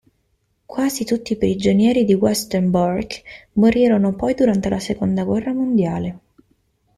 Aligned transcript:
Quasi 0.65 1.05
tutti 1.05 1.33
i 1.33 1.37
prigionieri 1.37 2.05
di 2.05 2.15
Westerbork 2.15 3.21
morirono 3.53 4.15
poi 4.15 4.33
durante 4.33 4.67
la 4.67 4.79
seconda 4.79 5.23
guerra 5.23 5.53
mondiale. 5.53 6.19